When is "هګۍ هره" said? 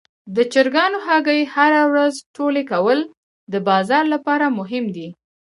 1.07-1.81